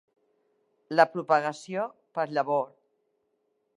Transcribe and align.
La 0.99 1.05
propagació 1.11 1.85
per 2.19 2.27
llavor. 2.33 2.67